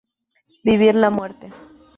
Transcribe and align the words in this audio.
Vivir 0.63 0.95
la 0.95 1.11
Muerte". 1.11 1.53